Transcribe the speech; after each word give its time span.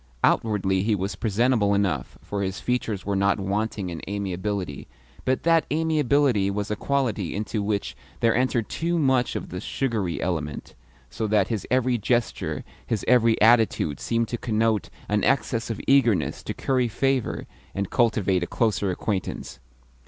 Outwardly 0.23 0.81
he 0.81 0.95
was 0.95 1.15
presentable 1.15 1.75
enough, 1.75 2.17
for 2.23 2.41
his 2.41 2.59
features 2.59 3.05
were 3.05 3.15
not 3.15 3.39
wanting 3.39 3.91
in 3.91 4.01
amiability, 4.09 4.87
but 5.25 5.43
that 5.43 5.67
amiability 5.71 6.49
was 6.49 6.71
a 6.71 6.75
quality 6.75 7.35
into 7.35 7.61
which 7.61 7.95
there 8.19 8.35
entered 8.35 8.67
too 8.67 8.97
much 8.97 9.35
of 9.35 9.49
the 9.49 9.59
sugary 9.61 10.19
element, 10.19 10.73
so 11.11 11.27
that 11.27 11.49
his 11.49 11.67
every 11.69 11.99
gesture, 11.99 12.63
his 12.83 13.05
every 13.07 13.39
attitude, 13.43 13.99
seemed 13.99 14.27
to 14.29 14.39
connote 14.39 14.89
an 15.07 15.23
excess 15.23 15.69
of 15.69 15.79
eagerness 15.85 16.41
to 16.41 16.55
curry 16.55 16.87
favour 16.87 17.45
and 17.75 17.91
cultivate 17.91 18.41
a 18.41 18.47
closer 18.47 18.89
acquaintance. 18.89 19.59